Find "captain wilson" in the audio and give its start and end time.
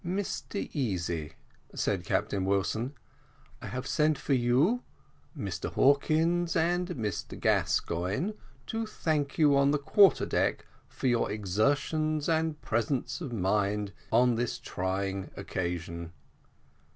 2.03-2.95